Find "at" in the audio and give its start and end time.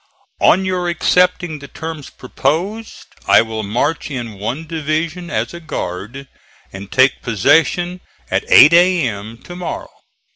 8.31-8.43